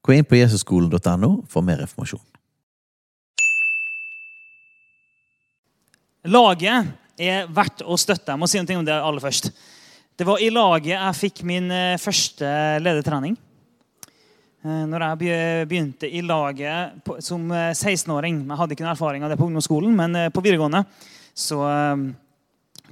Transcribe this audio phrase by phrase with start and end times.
[0.00, 2.22] Gå inn på jesusskolen.no for mer informasjon.
[6.28, 6.88] Laget
[7.20, 8.32] er verdt å støtte.
[8.32, 9.50] Jeg må si noe om det aller først.
[10.16, 12.48] Det var i laget jeg fikk min eh, første
[12.80, 13.36] ledertrening.
[14.60, 19.32] Eh, Når jeg begynte i laget som eh, 16-åring Jeg hadde ikke noen erfaring av
[19.32, 20.84] det på ungdomsskolen, men eh, på videregående
[21.32, 22.04] så eh,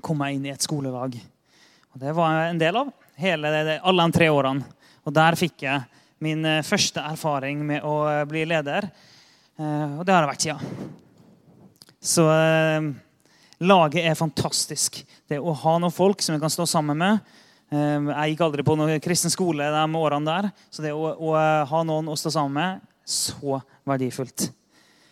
[0.01, 1.21] kom jeg inn i et skolelag.
[1.93, 4.65] Og Det var jeg en del av hele, alle de tre årene.
[5.05, 5.85] Og der fikk jeg
[6.25, 8.89] min eh, første erfaring med å eh, bli leder.
[9.59, 10.95] Eh, Og det har det vært siden.
[11.99, 12.89] Så eh,
[13.65, 15.01] laget er fantastisk.
[15.29, 17.35] Det å ha noen folk som jeg kan stå sammen med.
[17.69, 20.47] Jeg gikk aldri på noen kristen skole de årene der.
[20.73, 21.35] Så det å, å
[21.69, 24.47] ha noen å stå sammen med, så verdifullt.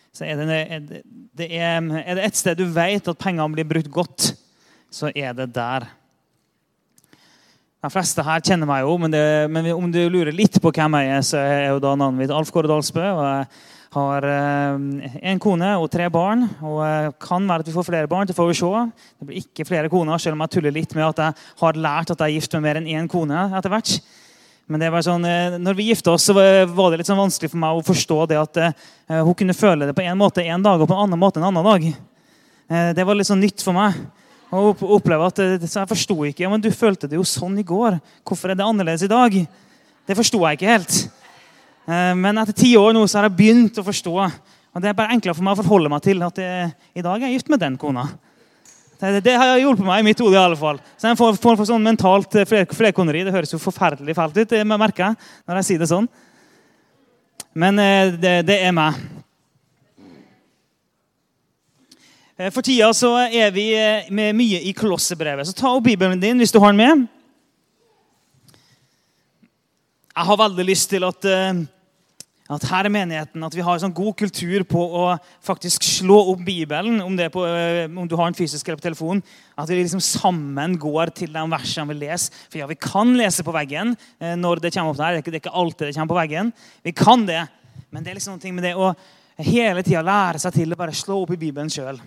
[0.09, 0.87] Så er det, er
[1.37, 4.31] det, er det et sted du vet at pengene blir brukt godt,
[4.89, 5.85] så er det der.
[7.77, 10.95] De fleste her kjenner meg jo, men, det, men om du lurer litt på hvem
[10.97, 13.03] jeg er, så er jo da navnet mitt Alf Kåre Dalsbø.
[13.05, 13.43] og jeg
[13.93, 16.47] har eh, en kone og tre barn.
[16.65, 18.27] og Kan være at vi får flere barn.
[18.27, 18.71] Det får vi se.
[19.19, 22.11] Det blir ikke flere koner, selv om jeg tuller litt med at jeg har lært
[22.11, 23.93] at jeg er gift med mer enn én kone etter hvert.
[24.67, 27.53] Men det var sånn, eh, når vi gifta oss, så var det litt sånn vanskelig
[27.53, 28.85] for meg å forstå det at eh,
[29.21, 31.51] hun kunne føle det på en måte en dag og på en annen måte en
[31.53, 31.91] annen dag.
[32.67, 33.95] Det var litt sånn nytt for meg.
[34.51, 36.43] Å opplever oppleve at, eh, Så jeg forsto ikke.
[36.45, 37.99] Ja, men du følte det jo sånn i går.
[38.25, 39.31] Hvorfor er det annerledes i dag?
[40.07, 41.09] Det forsto jeg ikke helt.
[41.87, 44.31] Eh, Men etter ti år nå så har jeg begynt å forstå.
[44.75, 47.21] Og Det er bare enklere for meg å forholde meg til at det, i dag
[47.21, 48.09] er jeg gift med den kona.
[48.99, 50.33] Det, det har hjulpet meg i mitt hode.
[50.33, 50.79] i alle fall.
[50.97, 53.23] Så jeg får, får, får sånn mentalt eh, fler, flerkoneri.
[53.25, 55.15] Det høres jo forferdelig fælt ut, det merker jeg
[55.47, 56.07] når jeg sier det sånn.
[57.53, 58.93] Men eh, det, det er meg.
[58.97, 59.17] Eh,
[62.37, 65.47] For tida så er vi eh, med mye i Kolossebrevet.
[65.49, 67.07] Så ta opp Bibelen din hvis du har den med.
[70.13, 71.63] Jeg har veldig lyst til at, eh,
[72.53, 75.07] at her i menigheten at vi har sånn god kultur på å
[75.45, 78.85] faktisk slå opp Bibelen, om, er på, eh, om du har den fysisk eller på
[78.85, 79.23] telefon.
[79.57, 82.37] At vi liksom sammen går til de versene vi leser.
[82.51, 85.17] For ja, vi kan lese på veggen eh, når det kommer opp der.
[85.17, 86.53] Er det er ikke alltid det kommer på veggen.
[86.85, 87.47] Vi kan det.
[87.89, 88.93] Men det er liksom noe med det å
[89.41, 91.97] hele tida lære seg til å bare slå opp i Bibelen sjøl.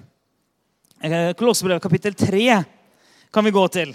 [1.00, 2.64] Kolossebrevet kapittel 3
[3.32, 3.94] kan vi gå til.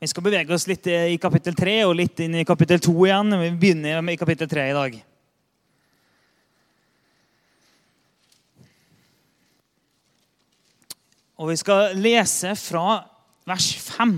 [0.00, 3.36] Vi skal bevege oss litt i kapittel 3 og litt inn i kapittel 2 igjen.
[3.38, 4.96] Vi begynner med kapittel 3 i dag.
[11.38, 12.98] Og vi skal lese fra
[13.46, 14.16] vers 5.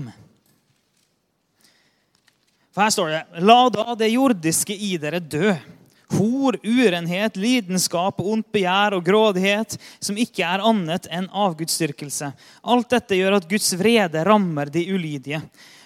[2.73, 5.53] For her står det La da det jordiske i dere dø.
[6.13, 12.31] Hor, urenhet, lidenskap, ondt begjær og grådighet, som ikke er annet enn avgudsdyrkelse.
[12.63, 15.41] Alt dette gjør at Guds vrede rammer de ulydige.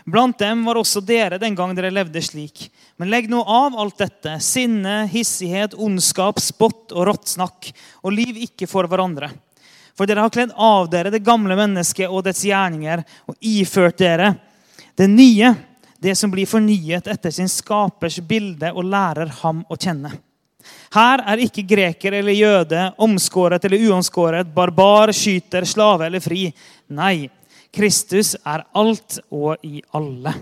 [0.08, 2.70] Blant dem var også dere den gang dere levde slik.
[2.96, 7.72] Men legg nå av alt dette, sinne, hissighet, ondskap, spott og rått snakk,
[8.04, 9.34] og liv ikke for hverandre.
[9.98, 14.36] For dere har kledd av dere det gamle mennesket og dets gjerninger, og iført dere
[14.98, 15.52] det nye,
[16.00, 20.14] det som blir fornyet etter sin skapers bilde og lærer ham å kjenne.
[20.94, 26.48] Her er ikke greker eller jøde, omskåret eller uomskåret, barbar, skyter, slave eller fri.
[26.96, 27.30] Nei,
[27.74, 30.34] Kristus er alt og i alle.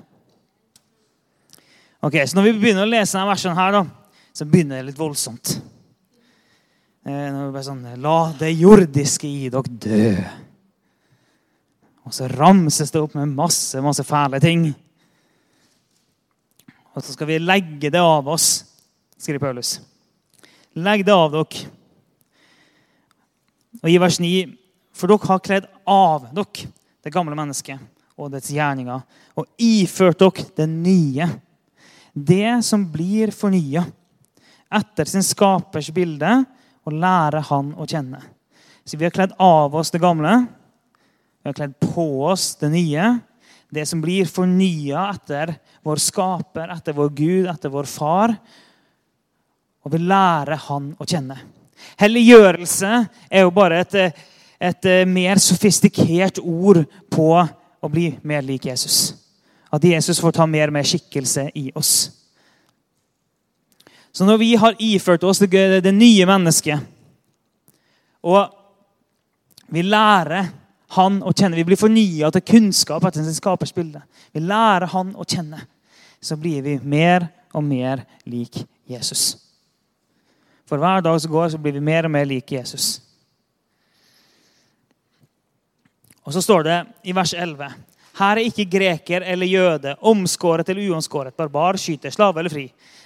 [2.05, 4.99] Ok, så Når vi begynner å lese denne versen, her, da, så begynner det litt
[4.99, 5.55] voldsomt.
[7.05, 10.09] Eh, når vi bare sånn, La det jordiske i dere dø.
[12.05, 14.67] Og så ramses det opp med masse, masse fæle ting.
[16.95, 18.63] Og så skal vi legge det av oss,
[19.19, 19.79] skriver Paulus.
[20.75, 21.65] Legg det av dere.
[23.83, 24.31] Og i vers 9
[24.95, 26.71] For dere har kledd av dere
[27.03, 29.01] det gamle mennesket og dets gjerninger,
[29.35, 31.27] og iført dere det nye.
[32.15, 33.83] Det som blir fornya
[34.71, 36.31] etter sin skapers bilde,
[36.85, 38.21] og lære han å kjenne.
[38.85, 40.45] Så vi har kledd av oss det gamle.
[41.41, 43.15] Vi har kledd på oss det nye.
[43.75, 45.51] Det som blir fornya etter
[45.83, 48.33] vår skaper, etter vår Gud, etter vår far.
[49.83, 51.37] Og vi lærer han å kjenne.
[51.99, 52.91] Helliggjørelse
[53.29, 54.23] er jo bare et,
[54.63, 59.13] et mer sofistikert ord på å bli mer lik Jesus.
[59.69, 61.93] At Jesus får ta mer og mer skikkelse i oss.
[64.15, 66.79] Så når vi har iført oss det, det nye mennesket,
[68.25, 68.47] og
[69.75, 70.47] vi lærer
[70.95, 74.01] han å kjenne, vi blir fornya til kunnskap etter sin skapers bilde,
[74.33, 75.61] vi lærer han å kjenne,
[76.21, 79.35] så blir vi mer og mer lik Jesus.
[80.65, 82.99] For hver dag som går, så blir vi mer og mer lik Jesus.
[86.25, 87.67] Og så står det i vers 11.:
[88.17, 92.65] Her er ikke greker eller jøde, omskåret eller uomskåret, barbar, skyter, slave eller fri.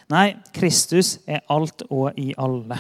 [0.10, 2.80] Nei, Kristus er alt og i alle.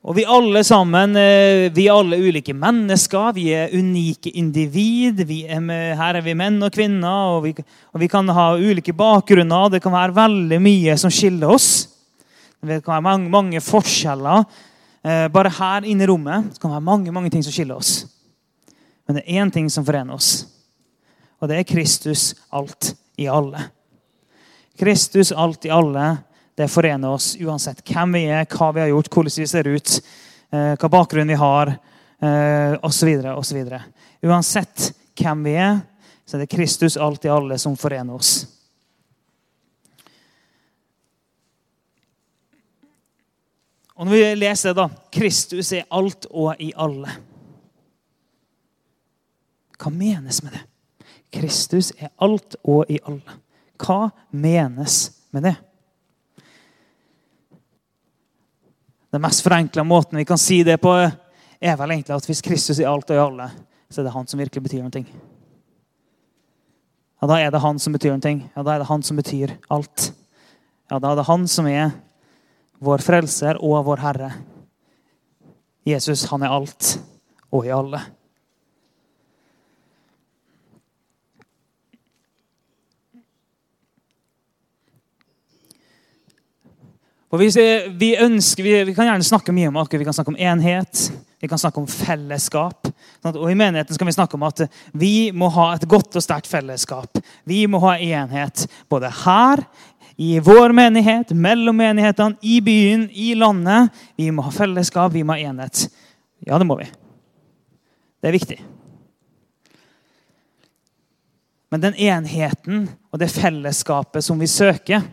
[0.00, 3.34] Og vi alle sammen eh, vi er alle ulike mennesker.
[3.36, 5.20] Vi er unike individ.
[5.28, 7.52] Vi er med, her er vi menn og kvinner, og vi,
[7.92, 9.68] og vi, kan ha ulike bakgrunner.
[9.74, 11.68] Det kan være veldig mye som skiller oss.
[12.64, 14.48] Det kan være mange, mange forskjeller.
[15.04, 18.06] Eh, bare her inne i rommet det kan være mange, mange ting som skiller oss.
[19.04, 20.44] Men det er én ting som forener oss,
[21.40, 23.64] og det er Kristus alt i alle.
[24.80, 26.04] Kristus alt i alle
[26.60, 29.94] det forener oss uansett hvem vi er, hva vi har gjort, hvordan vi ser ut,
[30.52, 31.74] eh, hva bakgrunn vi har,
[32.82, 33.08] osv.
[33.08, 33.80] Eh, osv.
[34.22, 35.80] Uansett hvem vi er,
[36.26, 38.46] så er det Kristus alt i alle som forener oss.
[43.96, 47.16] Og Når vi leser det, da, 'Kristus er alt og i alle'
[49.80, 50.60] Hva menes med det?
[51.32, 53.36] Kristus er alt og i alle.
[53.78, 55.54] Hva menes med det?
[59.10, 60.92] Den mest forenkla måten vi kan si det på,
[61.60, 63.48] er vel egentlig at hvis Kristus er alt og i alle,
[63.90, 65.02] så er det han som virkelig betyr noe.
[67.20, 68.36] Ja, da er det han som betyr noe.
[68.54, 70.12] Ja, da er det han som betyr alt.
[70.90, 71.90] Ja, da er det han som er
[72.80, 74.30] vår frelser og vår Herre.
[75.86, 76.94] Jesus, han er alt
[77.50, 78.00] og i alle.
[87.30, 87.48] Og vi,
[87.94, 91.04] vi, ønsker, vi, vi, kan gjerne snakke mye om akkurat, vi kan snakke om enhet,
[91.40, 92.90] vi kan snakke om fellesskap.
[93.30, 94.64] Og I menigheten skal vi snakke om at
[94.98, 97.20] vi må ha et godt og sterkt fellesskap.
[97.46, 99.62] Vi må ha enhet både her,
[100.20, 103.94] i vår menighet, mellom menighetene, i byen, i landet.
[104.20, 105.86] Vi må ha fellesskap, vi må ha enhet.
[106.44, 106.90] Ja, det må vi.
[108.20, 108.58] Det er viktig.
[111.70, 115.06] Men den enheten og det fellesskapet som vi søker,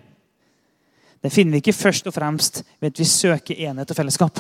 [1.28, 4.40] det finner vi ikke først og fremst ved at vi søker enhet og fellesskap.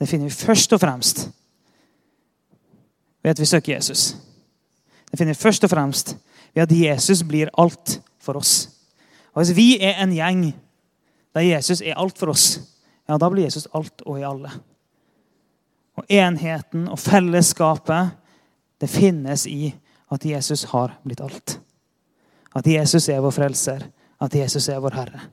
[0.00, 1.26] Det finner vi først og fremst
[3.20, 4.16] ved at vi søker Jesus.
[5.10, 6.14] Det finner vi først og fremst
[6.54, 8.70] ved at Jesus blir alt for oss.
[9.34, 10.54] Og Hvis vi er en gjeng
[11.34, 12.46] der Jesus er alt for oss,
[13.04, 14.48] ja, da blir Jesus alt og i alle.
[16.00, 18.16] Og enheten og fellesskapet,
[18.80, 19.74] det finnes i
[20.08, 21.58] at Jesus har blitt alt.
[22.56, 23.84] At Jesus er vår frelser
[24.26, 25.24] at Jesus er vår Herre.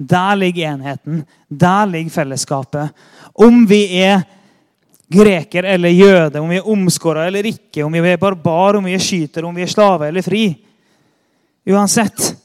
[0.00, 1.24] Der ligger enheten.
[1.48, 2.90] Der ligger fellesskapet.
[3.34, 4.22] Om vi er
[5.10, 8.94] greker eller jøde, om vi er omskåra eller ikke, om vi er barbar, om vi
[8.94, 10.44] er skyter, om vi er slave eller fri
[11.70, 12.36] Uansett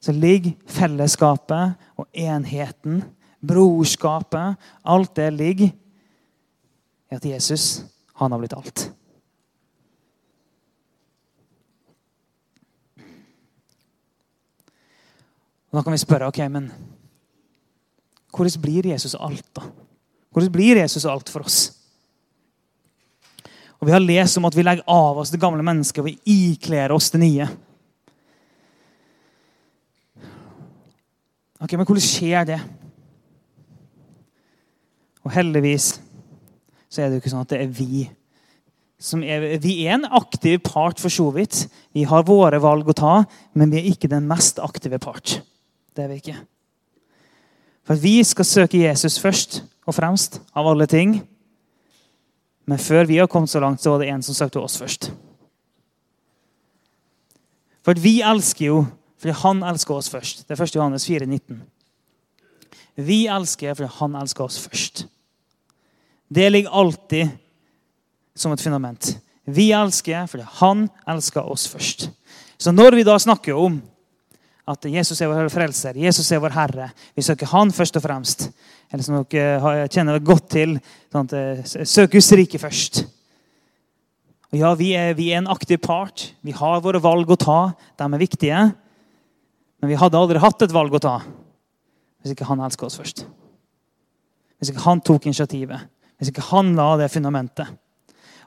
[0.00, 3.00] så ligger fellesskapet og enheten,
[3.42, 7.84] brorskapet Alt det ligger i at Jesus,
[8.18, 8.88] han har blitt alt.
[15.74, 16.68] Og Da kan vi spørre ok, men
[18.30, 19.64] hvordan blir Jesus alt, da?
[20.30, 21.72] Hvordan blir Jesus alt for oss?
[23.80, 26.18] Og Vi har lest om at vi legger av oss det gamle mennesket og vi
[26.30, 27.48] ikler oss det nye.
[31.58, 32.60] Ok, Men hvordan skjer det?
[35.24, 36.00] Og heldigvis
[36.88, 38.04] så er det jo ikke sånn at det er vi
[39.00, 41.66] som er, Vi er en aktiv part, for så vidt.
[41.92, 45.42] Vi har våre valg å ta, men vi er ikke den mest aktive part.
[45.96, 46.38] Det er vi ikke.
[47.84, 51.18] For vi skal søke Jesus først og fremst av alle ting.
[52.64, 55.10] Men før vi har kommet så langt, så var det en som søkte oss først.
[57.84, 58.84] For vi elsker jo
[59.20, 60.42] fordi han elsker oss først.
[60.44, 60.74] Det er 1.
[60.76, 61.62] Johannes 4, 19.
[62.96, 65.06] Vi elsker fordi han elsker oss først.
[66.28, 67.28] Det ligger alltid
[68.36, 69.14] som et fundament.
[69.44, 72.10] Vi elsker fordi han elsker oss først.
[72.58, 73.80] Så når vi da snakker om
[74.64, 76.88] at Jesus er vår frelser, Jesus er vår Herre.
[77.12, 78.46] Vi søker Han først og fremst.
[78.92, 80.78] Eller som dere kjenner godt til,
[81.12, 81.28] sånn
[81.84, 83.02] søk Guds rike først.
[84.54, 86.30] Og ja, vi er, vi er, en aktiv part.
[86.46, 87.60] Vi har våre valg å ta.
[87.98, 88.60] De er viktige.
[89.82, 91.18] Men vi hadde aldri hatt et valg å ta
[92.24, 93.18] hvis ikke han elsker oss først.
[94.56, 95.90] Hvis ikke han tok initiativet.
[96.16, 97.68] Hvis ikke han la det fundamentet.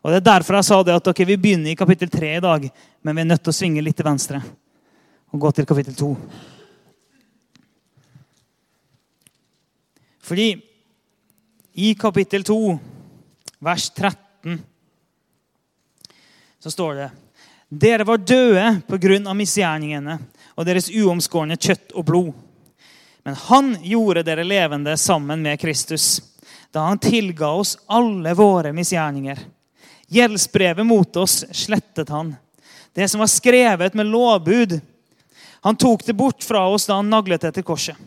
[0.02, 2.42] Og Det er derfor jeg sa det at okay, vi begynner i kapittel 3 i
[2.42, 2.66] dag,
[3.06, 4.42] men vi er nødt til å svinge litt til venstre
[5.32, 6.10] og gå til kapittel 2.
[10.28, 10.48] Fordi
[11.78, 12.78] i kapittel 2,
[13.60, 14.58] vers 13,
[16.60, 17.10] så står det
[17.68, 19.34] Dere var døde pga.
[19.34, 20.18] misgjerningene
[20.56, 22.34] og deres uomskårne kjøtt og blod.
[23.24, 26.22] Men han gjorde dere levende sammen med Kristus
[26.72, 29.40] da han tilga oss alle våre misgjerninger.
[30.08, 32.36] Gjeldsbrevet mot oss slettet han.
[32.94, 34.80] Det som var skrevet med lovbud,
[35.66, 37.98] han tok det bort fra oss da han naglet det til korset.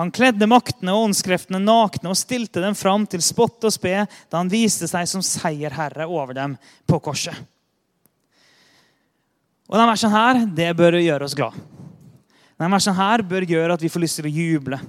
[0.00, 4.38] Han kledde maktene og åndskreftene nakne og stilte dem fram til spott og spe da
[4.38, 6.56] han viste seg som seierherre over dem
[6.88, 7.36] på korset.
[9.68, 11.56] Og denne versen her, det bør gjøre oss glad.
[12.60, 14.80] Denne versen her bør gjøre at vi får lyst til å juble.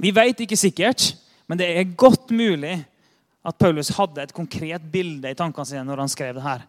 [0.00, 1.10] Vi vet ikke sikkert,
[1.48, 2.78] men det er godt mulig
[3.44, 6.64] at Paulus hadde et konkret bilde i tankene sine når han skrev det her.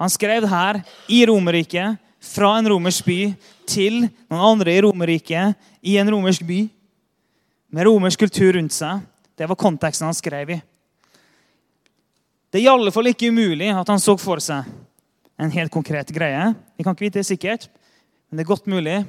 [0.00, 3.18] Han skrev her i Romerriket, fra en romersk by
[3.68, 6.62] til noen andre i Romerriket, i en romersk by,
[7.74, 9.02] med romersk kultur rundt seg.
[9.36, 10.60] Det var konteksten han skrev i.
[12.48, 14.64] Det er i alle fall ikke umulig at han så for seg
[15.42, 16.52] en helt konkret greie.
[16.78, 17.66] Vi kan ikke vite det sikkert,
[18.30, 19.00] men det er godt mulig.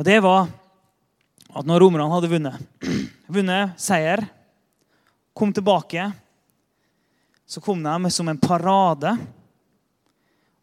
[0.00, 0.48] Og det var
[1.50, 2.56] at når romerne hadde vunnet,
[3.36, 4.24] vunnet seier,
[5.36, 6.08] kom tilbake,
[7.44, 9.12] så kom de som en parade.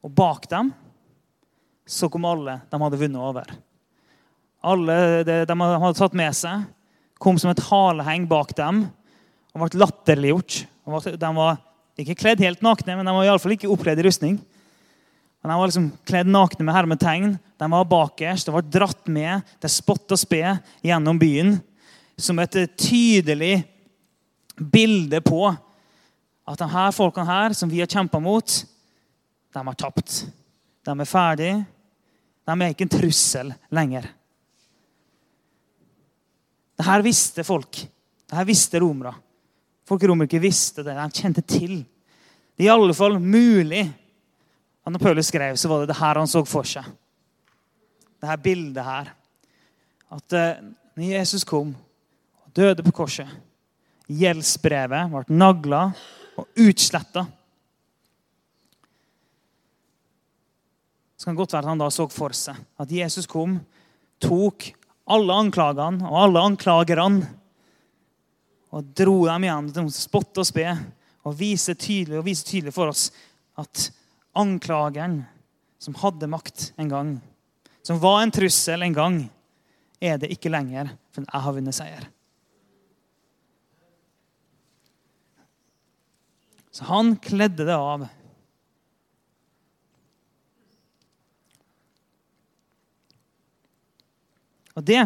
[0.08, 0.72] Og bak dem
[1.88, 3.52] så kom alle de hadde vunnet over.
[4.68, 4.96] Alle
[5.28, 6.66] de, de hadde tatt med seg,
[7.20, 8.86] kom som et haleheng bak dem
[9.54, 10.62] og ble latterliggjort.
[11.20, 11.60] De var
[12.00, 14.38] ikke kledd helt nakne, men de var iallfall ikke oppledd i rustning.
[15.42, 17.36] Men De var liksom kledd nakne med hermetegn.
[17.58, 20.42] De var bakerst De ble dratt med til spott og spe
[20.86, 21.58] gjennom byen
[22.18, 23.62] som et tydelig
[24.58, 25.44] bilde på
[26.48, 28.54] at de her folkene her, som vi har kjempa mot,
[29.58, 30.22] de har tapt.
[30.86, 31.66] De er ferdige.
[32.48, 34.06] De er ikke en trussel lenger.
[36.78, 37.80] Dette visste folk.
[38.28, 39.16] Dette visste romere.
[39.88, 40.96] Folk i Romerike visste det.
[40.96, 41.80] De kjente til.
[42.58, 43.86] Det er i alle fall mulig
[44.88, 46.86] Og når Paulus skrev, så var det det her han så for seg.
[48.22, 49.10] Det her bildet her.
[50.16, 50.62] At uh,
[50.96, 51.74] når Jesus kom
[52.46, 53.28] og døde på korset
[54.08, 55.82] Gjeldsbrevet ble nagla
[56.40, 57.26] og utsletta.
[61.18, 63.58] Så kan det godt være at han da så for seg at Jesus kom,
[64.22, 64.70] tok
[65.10, 67.32] alle anklagene og alle anklagerne
[68.76, 70.68] og dro dem igjen til spott og spe
[71.28, 73.10] og vise tydelig, og vise tydelig for oss
[73.58, 73.88] at
[74.38, 75.22] anklageren
[75.82, 77.10] som hadde makt en gang,
[77.86, 79.18] som var en trussel en gang,
[80.02, 82.06] er det ikke lenger, for jeg har vunnet seier.
[86.78, 88.06] Så han kledde det av.
[94.78, 95.02] Og det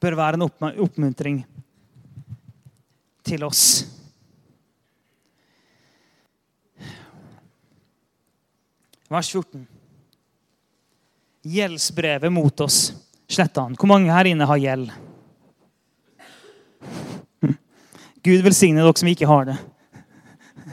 [0.00, 0.44] bør være en
[0.84, 1.40] oppmuntring
[3.24, 3.62] til oss.
[9.08, 9.64] Vers 14.
[11.48, 12.90] Gjeldsbrevet mot oss
[13.28, 13.76] sletta han.
[13.78, 14.90] Hvor mange her inne har gjeld?
[18.28, 19.56] Gud velsigne dere som ikke har det.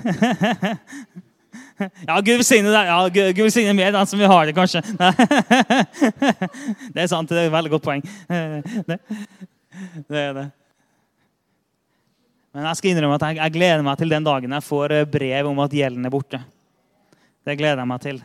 [2.07, 2.89] Ja, Gud velsigne deg.
[2.89, 4.81] Ja, Gud velsigne mer den som vi har det, kanskje.
[6.93, 7.29] Det er sant.
[7.29, 8.03] Det er et veldig godt poeng.
[8.89, 8.99] Det,
[10.07, 10.45] det er det.
[12.55, 15.09] Men jeg skal innrømme at jeg, jeg, gleder meg til den dagen jeg får eh,
[15.11, 16.39] brev om at gjelden er borte.
[17.43, 18.21] Det gleder jeg meg til.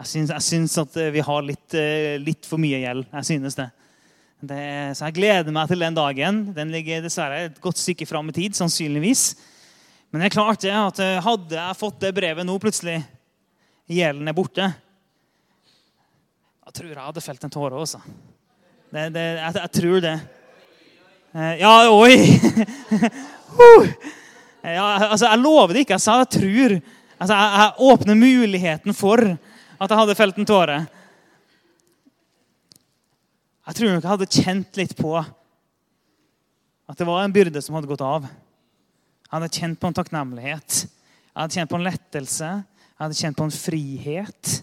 [0.00, 3.04] Jeg syns, jeg syns at eh, vi har litt, eh, litt, for mye gjeld.
[3.12, 3.66] Jeg synes det.
[4.40, 4.62] det.
[4.96, 6.40] Så jeg gleder meg til den dagen.
[6.56, 9.26] Den ligger dessverre et godt stykke fram i tid, sannsynligvis.
[10.16, 12.94] Men det er klart det at hadde jeg fått det brevet nå plutselig,
[13.84, 14.64] gjelden er borte
[16.64, 18.00] Jeg tror jeg hadde felt en tåre også.
[18.96, 20.14] Det, det, jeg, jeg tror det.
[21.60, 22.16] Ja, oi!
[24.66, 25.94] Ja, altså, jeg lover det ikke.
[25.94, 26.72] Jeg sa jeg tror.
[27.20, 30.78] Altså, jeg, jeg åpner muligheten for at jeg hadde felt en tåre.
[33.68, 37.92] Jeg tror nok jeg hadde kjent litt på at det var en byrde som hadde
[37.92, 38.26] gått av.
[39.26, 40.78] Jeg hadde kjent på en takknemlighet.
[40.86, 42.50] Jeg hadde kjent på en lettelse.
[42.62, 44.56] Jeg hadde kjent på en frihet.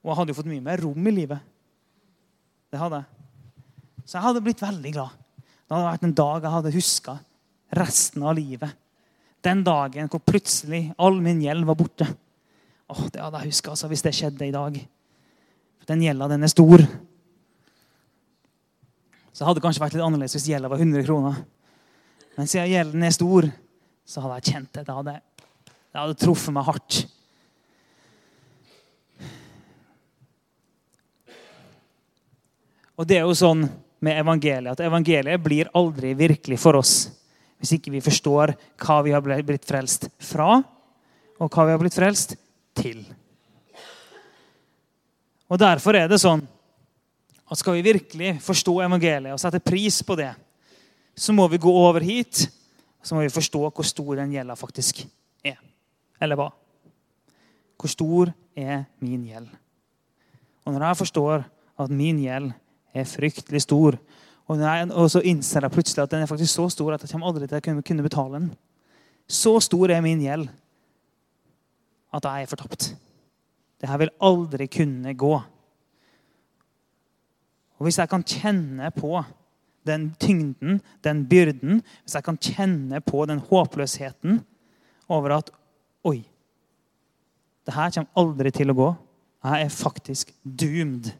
[0.00, 1.48] Og jeg hadde jo fått mye mer rom i livet.
[2.72, 3.18] Det hadde jeg.
[4.06, 5.18] Så jeg hadde blitt veldig glad.
[5.44, 7.18] Det hadde vært en dag jeg hadde huska
[7.78, 8.72] resten av livet.
[9.44, 12.08] Den dagen hvor plutselig all min gjeld var borte.
[12.90, 14.80] Åh, Det hadde jeg huska altså, hvis det skjedde i dag.
[15.86, 16.82] Den gjelda, den er stor.
[19.32, 21.40] Så hadde det kanskje vært litt annerledes hvis gjelda var 100 kroner.
[22.36, 23.48] Men siden gjelden er stor,
[24.06, 24.84] så hadde jeg kjent det.
[24.86, 25.16] Det hadde,
[25.70, 27.00] det hadde truffet meg hardt.
[33.00, 33.64] Og det er jo sånn
[34.04, 36.94] med evangeliet at evangeliet blir aldri virkelig for oss
[37.60, 40.62] hvis ikke vi forstår hva vi har blitt frelst fra,
[41.36, 42.32] og hva vi har blitt frelst
[42.76, 43.02] til.
[45.52, 46.40] Og Derfor er det sånn
[47.50, 50.30] at skal vi virkelig forstå evangeliet og sette pris på det,
[51.18, 52.46] så må vi gå over hit
[53.02, 55.04] så må vi forstå hvor stor den gjelda faktisk
[55.46, 55.58] er.
[56.20, 56.50] Eller hva?
[57.80, 59.48] Hvor stor er min gjeld?
[60.66, 61.46] Og når jeg forstår
[61.80, 62.50] at min gjeld
[62.92, 63.96] er fryktelig stor.
[64.50, 67.22] Og, jeg, og, så innser jeg plutselig at den er faktisk så stor at jeg
[67.22, 68.50] aldri til å kunne betale den.
[69.30, 70.50] Så stor er min gjeld
[72.10, 72.90] at jeg er fortapt.
[73.80, 75.36] Dette vil aldri kunne gå.
[77.80, 79.22] Og Hvis jeg kan kjenne på
[79.88, 84.42] den tyngden, den byrden, hvis jeg kan kjenne på den håpløsheten
[85.08, 85.50] over at
[86.04, 86.22] Oi,
[87.66, 88.86] det her kommer aldri til å gå.
[89.44, 91.10] Jeg er faktisk doomed.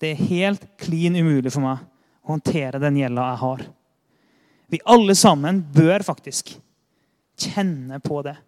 [0.00, 1.82] Det er helt klin umulig for meg
[2.24, 3.66] å håndtere den gjelda jeg har.
[4.72, 6.54] Vi alle sammen bør faktisk
[7.40, 8.38] kjenne på det.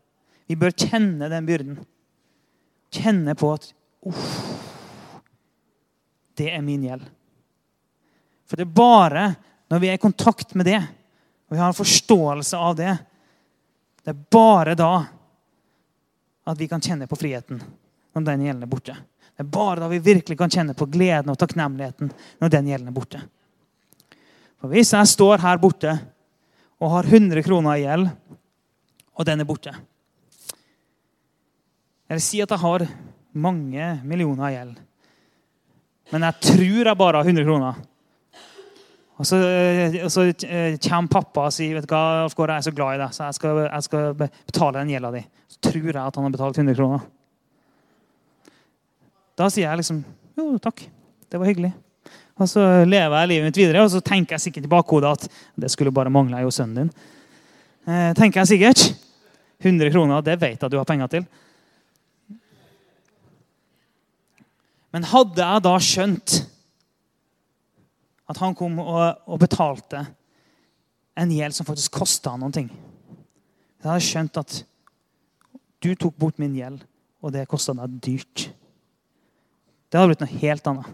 [0.48, 1.78] Vi bør kjenne den byrden.
[2.96, 3.68] Kjenne på at
[4.08, 4.45] uff,
[6.36, 7.04] det er min gjeld.
[8.46, 9.26] For det er bare
[9.70, 10.78] når vi er i kontakt med det,
[11.46, 12.94] og vi har en forståelse av det,
[14.04, 14.92] det er bare da
[16.46, 17.58] at vi kan kjenne på friheten
[18.14, 18.94] når den gjelden er borte.
[19.36, 22.92] Det er bare da vi virkelig kan kjenne på gleden og takknemligheten når den gjelden
[22.92, 23.22] er borte.
[24.56, 25.96] For hvis jeg står her borte
[26.80, 28.08] og har 100 kroner i gjeld,
[29.16, 29.72] og den er borte
[32.06, 32.84] Eller si at jeg har
[33.34, 34.76] mange millioner i gjeld,
[36.12, 37.78] men jeg tror jeg bare har 100 kroner.
[39.16, 39.38] Og så,
[40.04, 43.00] og så eh, kommer pappa og sier vet du hva, jeg er så glad i
[43.00, 45.22] deg, så jeg skal, jeg skal betale den gjelda di.
[45.48, 47.06] Så tror jeg at han har betalt 100 kroner.
[49.36, 50.04] Da sier jeg liksom
[50.36, 50.82] Jo, takk.
[51.32, 51.72] Det var hyggelig.
[52.36, 55.38] Og så lever jeg livet mitt videre, og så tenker jeg sikkert i bakhodet at
[55.64, 56.90] det skulle bare mangle, jeg er jo sønnen din.
[57.88, 58.82] Eh, tenker jeg sikkert.
[59.64, 61.24] 100 kroner, det vet jeg du har penger til.
[64.96, 66.34] Men hadde jeg da skjønt
[68.32, 70.00] at han kom og, og betalte
[71.20, 74.56] en gjeld som faktisk kosta noen ting Jeg hadde skjønt at
[75.84, 76.80] du tok bort min gjeld,
[77.20, 78.46] og det kosta deg dyrt.
[79.92, 80.88] Det hadde blitt noe helt annet.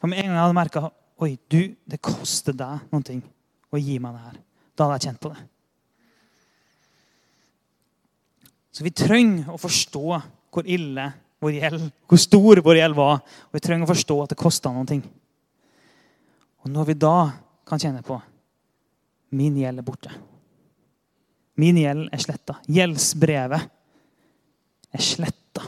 [0.00, 0.84] For med en gang jeg hadde merka
[1.20, 3.20] Oi, du, det koster deg noen ting
[3.68, 4.42] å gi meg det her.
[4.72, 5.42] Da hadde jeg kjent på det.
[8.72, 10.06] Så vi trenger å forstå
[10.50, 11.06] hvor ille
[11.40, 13.22] vår gjeld, hvor stor vår gjeld var.
[13.48, 15.00] Og vi trenger å forstå at det kosta noe.
[16.60, 17.16] Og når vi da
[17.68, 18.18] kan kjenne på
[19.30, 20.10] min gjeld er borte.
[21.60, 22.56] Min gjeld er sletta.
[22.70, 23.68] Gjeldsbrevet
[24.90, 25.66] er sletta.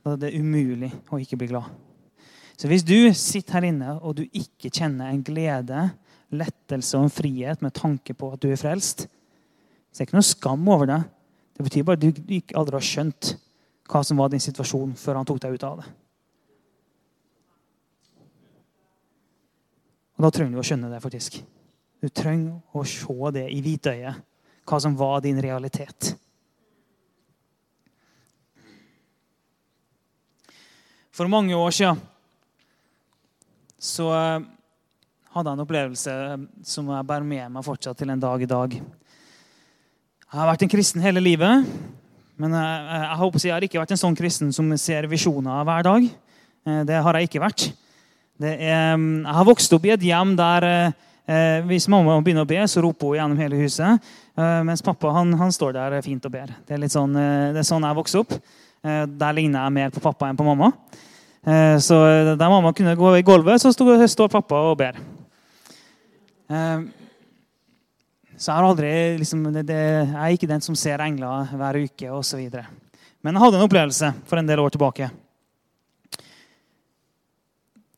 [0.00, 1.68] Da er det umulig å ikke bli glad.
[2.58, 5.86] Så hvis du sitter her inne og du ikke kjenner en glede,
[6.34, 9.06] lettelse og en frihet med tanke på at du er frelst,
[9.90, 11.00] så er det ikke noe skam over det.
[11.60, 13.34] Det betyr bare at du ikke aldri har skjønt
[13.92, 15.88] hva som var din situasjon før han tok deg ut av det.
[20.16, 21.36] Og Da trenger du å skjønne det, faktisk.
[22.00, 24.22] Du trenger å se det i hvitøyet,
[24.64, 26.14] hva som var din realitet.
[31.12, 32.00] For mange år siden
[33.76, 34.48] så eh,
[35.36, 36.16] hadde jeg en opplevelse
[36.72, 38.80] som jeg bærer med meg fortsatt til en dag i dag.
[40.30, 41.70] Jeg har vært en kristen hele livet,
[42.38, 45.82] men jeg, jeg, håper jeg har ikke vært en sånn kristen som ser visjoner hver
[45.88, 46.04] dag.
[46.06, 47.64] Eh, det har jeg ikke vært.
[48.38, 50.66] Er, jeg har vokst opp i et hjem der
[51.66, 54.06] hvis mamma begynner å be, så roper hun gjennom hele huset.
[54.66, 56.48] Mens pappa han, han står der fint og ber.
[56.66, 58.32] Det er, sånn, det er sånn jeg vokste opp.
[58.82, 60.72] Der ligner jeg mer på pappa enn på mamma.
[61.46, 62.00] Eh, så
[62.32, 64.98] der mamma kunne gå i gulvet, så står pappa og ber.
[68.40, 72.12] Så jeg aldri liksom, det, det, Jeg er ikke den som ser engler hver uke
[72.16, 72.46] osv.
[73.20, 75.10] Men jeg hadde en opplevelse for en del år tilbake.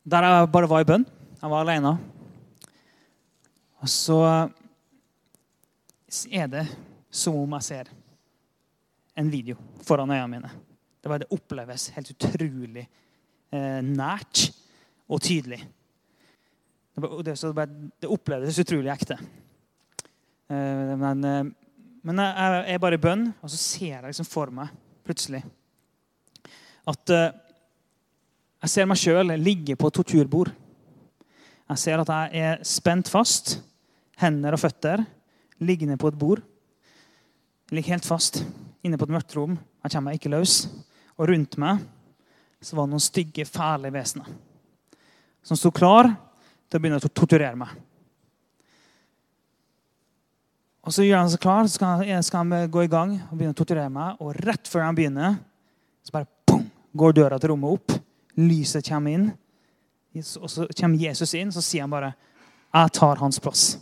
[0.03, 1.05] Der jeg bare var i bønn.
[1.39, 1.93] Jeg var alene.
[3.83, 4.19] Og så
[6.27, 6.65] er det
[7.07, 7.93] som om jeg ser
[9.15, 10.51] en video foran øynene mine.
[10.99, 12.83] Det, bare, det oppleves helt utrolig
[13.53, 14.47] Eh, nært
[15.05, 15.59] og tydelig.
[16.97, 17.35] Det,
[18.01, 19.17] det opplevdes utrolig ekte.
[20.51, 21.43] Eh, men, eh,
[22.03, 24.71] men jeg er bare i bønn, og så ser jeg liksom for meg
[25.03, 25.43] plutselig
[26.87, 30.49] at jeg ser meg sjøl ligge på et torturbord.
[31.71, 33.53] Jeg ser at jeg er spent fast,
[34.19, 35.05] hender og føtter
[35.63, 36.41] liggende på et bord.
[37.69, 38.41] Jeg ligger helt fast
[38.83, 39.55] inne på et mørkt rom.
[39.55, 40.57] Jeg kommer meg ikke løs.
[41.15, 41.85] Og rundt meg
[42.63, 44.27] så var det noen stygge, fæle vesener
[45.43, 46.07] som sto klar
[46.71, 47.71] til å begynne å torturere meg.
[50.83, 53.37] Og så gjør han seg klar, så skal han, skal han gå i gang og
[53.37, 54.19] begynne å torturere meg.
[54.19, 55.37] Og rett før han begynner,
[56.03, 57.95] så bare pum, går døra til rommet opp.
[58.41, 59.29] Lyset kommer inn.
[60.13, 62.13] Og så kommer Jesus inn, så sier han bare
[62.73, 63.77] 'Jeg tar hans plass'.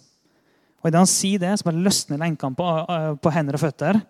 [0.82, 4.02] Og Idet han sier det, så bare løsner lenkene på, på hender og føtter.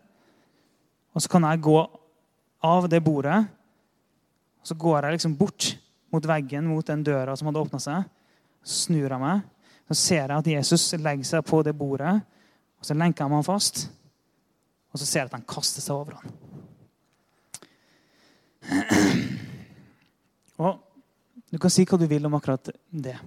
[1.13, 1.79] Og så kan jeg gå
[2.63, 3.47] av det bordet.
[4.61, 5.77] Og så går jeg liksom bort
[6.11, 8.03] mot veggen, mot den døra som hadde åpna seg.
[8.63, 9.41] Så snur jeg meg.
[9.91, 12.21] Så ser jeg at Jesus legger seg på det bordet.
[12.81, 13.91] Og Så lenker han ham fast.
[14.91, 16.27] Og så ser jeg at han kaster seg over ham.
[20.65, 20.87] Og
[21.51, 23.17] Du kan si hva du vil om akkurat det.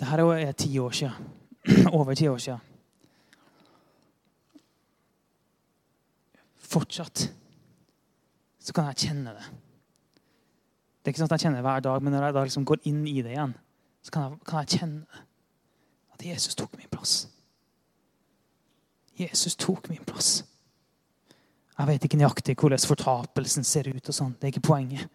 [0.00, 1.12] Dette er ti år siden.
[1.98, 2.60] Over ti år siden.
[6.56, 7.28] Fortsatt
[8.64, 9.44] så kan jeg kjenne det.
[11.04, 12.64] Det er ikke sånn at jeg kjenner det hver dag, men når jeg da liksom
[12.64, 13.52] går inn i det igjen,
[14.00, 15.23] så kan jeg, kan jeg kjenne det.
[16.24, 17.28] Jesus tok min plass.
[19.16, 20.44] Jesus tok min plass.
[21.78, 24.08] Jeg vet ikke nøyaktig hvordan fortapelsen ser ut.
[24.08, 24.34] og sånn.
[24.38, 25.08] Det er ikke poenget.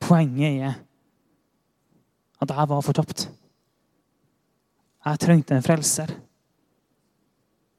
[0.00, 0.74] Poenget er
[2.42, 3.28] at jeg var fortapt.
[5.06, 6.12] Jeg trengte en frelser.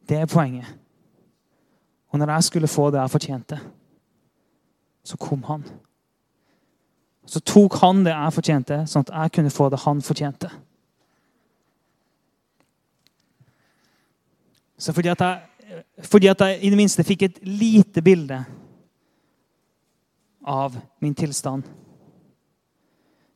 [0.10, 0.66] Det er poenget.
[2.10, 3.60] Og når jeg skulle få det jeg fortjente,
[5.04, 5.64] så kom han.
[7.26, 10.50] Så tok han det jeg fortjente, sånn at jeg kunne få det han fortjente.
[14.78, 18.38] Så fordi at jeg, fordi at jeg i det minste fikk et lite bilde
[20.48, 21.66] av min tilstand,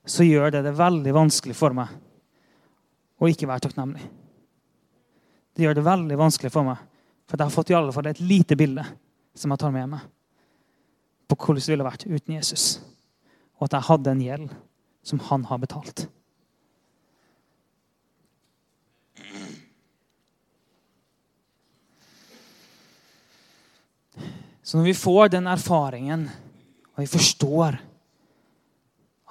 [0.05, 1.91] så gjør det det veldig vanskelig for meg
[3.21, 4.05] å ikke være takknemlig.
[5.53, 6.79] Det gjør det veldig vanskelig for meg,
[7.27, 8.85] for jeg har fått i alle fall et lite bilde
[9.37, 10.07] som jeg tar med meg
[11.31, 12.65] på hvordan det ville vært uten Jesus.
[13.59, 14.55] Og at jeg hadde en gjeld
[15.05, 16.07] som han har betalt.
[24.63, 26.27] Så når vi får den erfaringen,
[26.93, 27.79] og vi forstår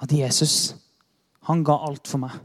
[0.01, 0.75] at Jesus
[1.47, 2.35] han ga alt for meg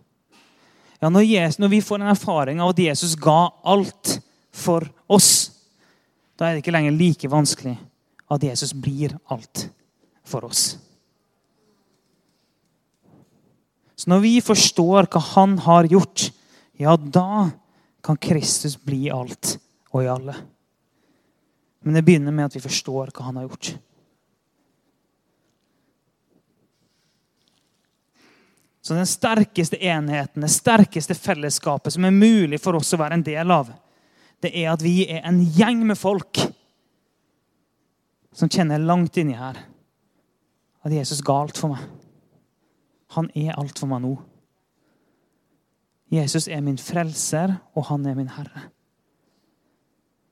[1.01, 4.17] ja, når, Jesus, når vi får en erfaring av at Jesus ga alt
[4.57, 5.51] for oss,
[6.37, 7.77] da er det ikke lenger like vanskelig
[8.33, 9.69] at Jesus blir alt
[10.27, 10.65] for oss.
[13.97, 16.31] Så når vi forstår hva han har gjort,
[16.77, 17.53] ja, da
[18.05, 19.57] kan Kristus bli alt
[19.93, 20.35] og i alle.
[21.87, 23.69] Men det begynner med at vi forstår hva han har gjort.
[28.83, 33.25] Så den sterkeste enheten, det sterkeste fellesskapet som er mulig for oss å være en
[33.27, 33.71] del av,
[34.43, 36.43] det er at vi er en gjeng med folk
[38.35, 39.63] som kjenner langt inni her
[40.87, 41.87] at Jesus ga alt for meg.
[43.15, 44.17] Han er alt for meg nå.
[46.11, 48.69] Jesus er min frelser, og han er min herre.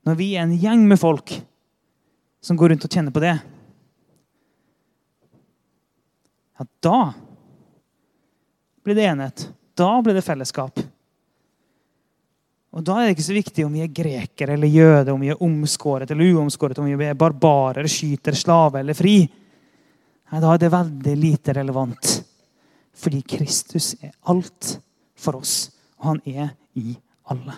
[0.05, 1.33] Når vi er en gjeng med folk
[2.45, 3.35] som går rundt og kjenner på det,
[6.55, 6.99] ja, da
[8.85, 9.47] blir det enhet.
[9.75, 10.79] Da blir det fellesskap.
[12.75, 15.31] Og Da er det ikke så viktig om vi er grekere eller jøde, om vi
[15.31, 19.21] er omskåret eller uomskåret, om vi er barbarer, skyter, slave eller fri.
[20.31, 22.11] Nei, Da er det veldig lite relevant.
[22.95, 24.77] Fordi Kristus er alt
[25.15, 26.95] for oss, og han er i
[27.31, 27.55] alle.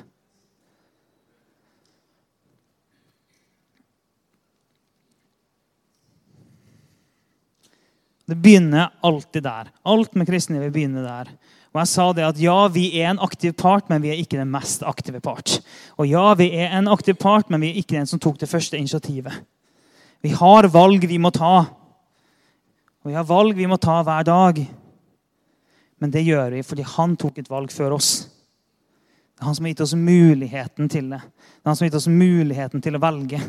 [8.27, 9.69] Det begynner alltid der.
[9.87, 11.29] Alt med kristne vil begynne der.
[11.71, 14.39] Og jeg sa det at ja, vi er en aktiv part, men vi er ikke
[14.39, 15.59] den mest aktive part.
[15.95, 18.49] Og ja, vi er en aktiv part, men vi er ikke den som tok det
[18.51, 19.35] første initiativet.
[20.25, 21.67] Vi har valg vi må ta.
[23.03, 24.59] Og vi har valg vi må ta hver dag.
[26.01, 28.11] Men det gjør vi fordi han tok et valg før oss.
[29.37, 31.21] Det er han som har gitt oss muligheten til det.
[31.21, 33.39] Det er han som har gitt oss muligheten til å velge.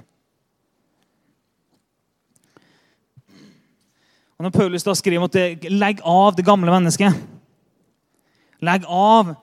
[4.38, 7.26] Og Når Paulus da skriver at legg av det gamle mennesket
[8.62, 9.34] Legg av.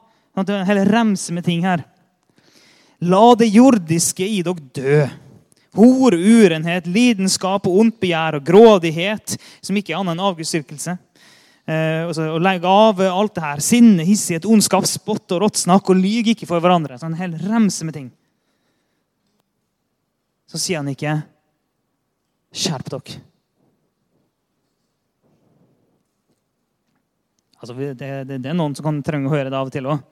[0.44, 1.86] Det er en hel remse med ting her.
[3.08, 4.98] La det jordiske i dere dø.
[5.76, 10.96] Hor, urenhet, lidenskap og ondt begjær og grådighet, som ikke er annet enn avgudsdyrkelse.
[11.66, 13.64] Eh, og legg av alt det her.
[13.64, 15.92] Sinne, hissighet, ondskap, spott og råttsnakk.
[15.92, 17.00] Og lyg ikke for hverandre.
[17.00, 18.10] Så en hel remse med ting.
[20.52, 21.22] Så sier han ikke
[22.56, 23.20] 'skjerp dere'.
[27.66, 29.90] Altså, det, det, det, er noen som kan trenge å høre det av og til
[29.90, 30.04] òg.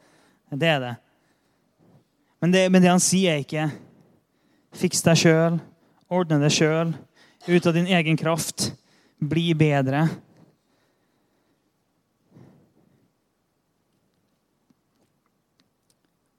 [0.58, 0.94] Det er det.
[2.42, 2.64] Men, det.
[2.74, 3.70] men det han sier, er ikke
[4.74, 5.60] 'fiks deg sjøl',
[6.10, 6.96] ordne det sjøl,
[7.46, 8.72] ut av din egen kraft.
[9.22, 10.08] Bli bedre.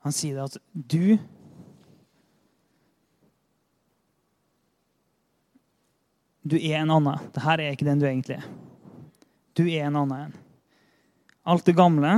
[0.03, 1.16] Han sier at du
[6.44, 7.31] Du er en annen.
[7.33, 8.48] Dette er ikke den du egentlig er.
[9.57, 10.43] Du er en annen en.
[11.44, 12.12] Alt det gamle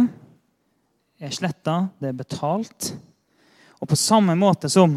[1.19, 2.93] er sletta, det er betalt.
[3.81, 4.95] Og på samme måte som,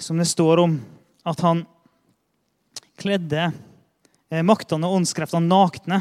[0.00, 0.78] som det står om
[1.28, 1.64] at han
[2.98, 3.50] kledde
[4.30, 6.00] eh, maktene og åndskreftene nakne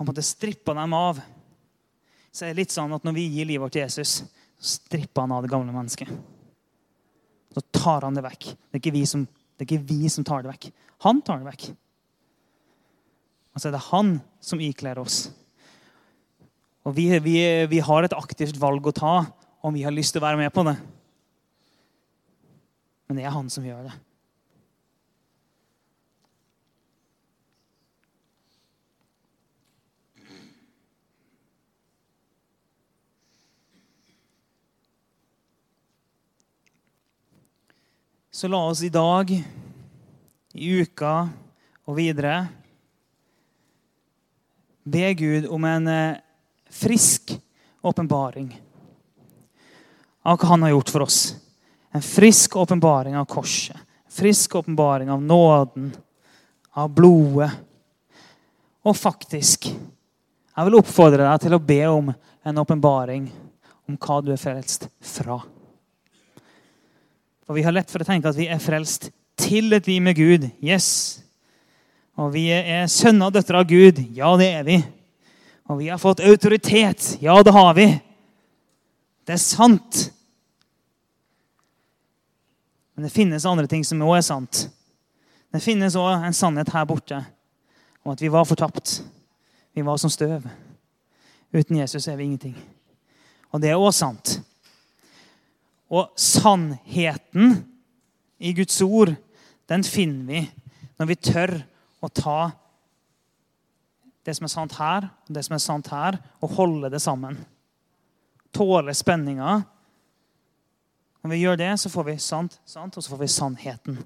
[0.00, 1.18] Han måtte strippe dem av.
[2.32, 4.22] Så det er litt sånn at Når vi gir livet vårt til Jesus,
[4.56, 6.08] så stripper han av det gamle mennesket.
[7.52, 8.46] Så tar han det vekk.
[8.48, 9.26] Det er ikke vi som
[9.60, 10.70] det er ikke vi som tar det vekk.
[11.04, 11.64] Han tar det vekk.
[13.54, 15.24] Og så er det han som ikler oss.
[16.86, 17.36] Og vi, vi,
[17.68, 19.14] vi, har et aktivt valg å ta
[19.60, 20.78] om vi har lyst til å være med på det.
[23.10, 23.96] Men det er han som gjør det.
[38.40, 39.28] Så la oss i dag,
[40.56, 41.12] i uka
[41.84, 42.46] og videre
[44.90, 46.18] be Gud om en eh,
[46.70, 47.32] frisk
[47.82, 48.52] åpenbaring
[50.22, 51.20] av hva han har gjort for oss.
[51.90, 53.76] En frisk åpenbaring av korset.
[53.76, 55.90] En frisk åpenbaring av nåden,
[56.70, 57.50] av blodet.
[58.84, 62.12] Og faktisk, jeg vil oppfordre deg til å be om
[62.44, 63.30] en åpenbaring
[63.88, 65.40] om hva du er frelst fra.
[67.44, 70.16] For vi har lett for å tenke at vi er frelst til et liv med
[70.16, 70.46] Gud.
[70.62, 71.20] Yes.
[72.20, 74.00] Og vi er sønner og døtre av Gud.
[74.12, 74.76] Ja, det er vi.
[75.70, 77.16] Og vi har fått autoritet.
[77.22, 77.86] Ja, det har vi.
[79.24, 80.02] Det er sant.
[82.92, 84.66] Men det finnes andre ting som òg er sant.
[85.50, 87.22] Det finnes òg en sannhet her borte
[88.04, 89.00] om at vi var fortapt.
[89.72, 90.44] Vi var som støv.
[91.54, 92.56] Uten Jesus er vi ingenting.
[93.50, 94.36] Og det er òg sant.
[95.90, 97.62] Og sannheten
[98.38, 99.14] i Guds ord,
[99.70, 100.44] den finner vi
[101.00, 101.56] når vi tør
[102.00, 102.40] å ta
[104.24, 107.38] det som er sant her, og det som er sant her, og holde det sammen.
[108.54, 109.60] Tåle spenninga.
[111.20, 114.00] Når vi gjør det, så får vi sant, sant, og så får vi sannheten.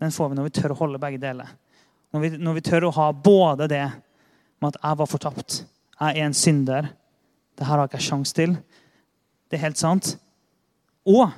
[0.00, 1.50] Den får vi når vi tør å holde begge deler.
[2.10, 3.84] Når vi, når vi tør å ha både det
[4.60, 5.60] med at jeg var fortapt,
[6.00, 6.90] jeg er en synder,
[7.58, 8.54] det her har jeg ikke sjanse til.
[9.50, 10.14] Det er helt sant.
[11.06, 11.28] Og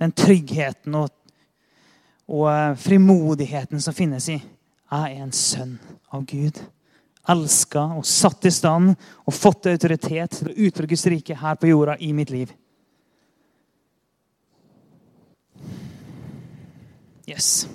[0.00, 1.08] den tryggheten og,
[2.28, 4.36] og eh, frimodigheten som finnes i
[4.86, 5.78] Jeg er en sønn
[6.14, 6.60] av Gud.
[7.26, 8.92] Elska og satt i stand
[9.26, 12.52] og fått autoritet til å utføre Guds rike her på jorda i mitt liv.
[17.26, 17.66] Yes.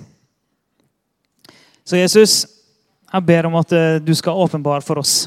[1.84, 2.46] Så Jesus,
[3.12, 5.26] jeg ber om at eh, du skal åpenbare for oss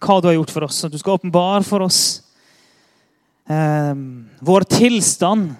[0.00, 0.84] hva du har gjort for oss.
[0.86, 2.00] At du skal åpenbare for oss
[3.50, 3.98] eh,
[4.46, 5.56] vår tilstand,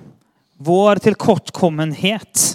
[0.63, 2.47] vår tilkortkommenhet.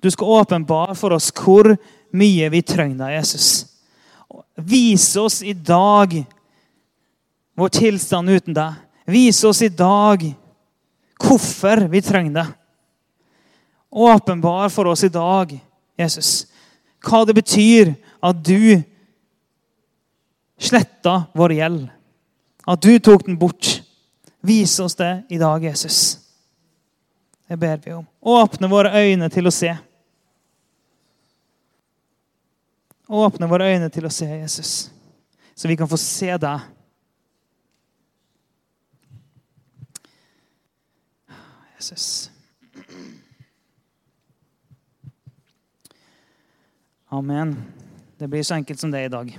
[0.00, 1.74] Du skal åpenbare for oss hvor
[2.14, 3.48] mye vi trenger deg, Jesus.
[4.56, 6.14] Vis oss i dag
[7.56, 8.74] vår tilstand uten deg.
[9.06, 10.22] Vis oss i dag
[11.22, 12.52] hvorfor vi trenger deg.
[13.90, 15.54] Åpenbar for oss i dag,
[15.96, 16.44] Jesus,
[17.00, 18.82] hva det betyr at du
[20.60, 21.86] sletta vår gjeld.
[22.66, 23.78] At du tok den bort.
[24.44, 26.18] Vis oss det i dag, Jesus.
[27.48, 28.06] Det ber vi om.
[28.20, 29.70] Åpne våre øyne til å se.
[33.08, 34.70] Åpne våre øyne til å se Jesus,
[35.54, 36.72] så vi kan få se deg.
[41.76, 42.30] Jesus.
[47.08, 47.54] Amen.
[48.18, 49.38] Det blir så enkelt som det er i dag.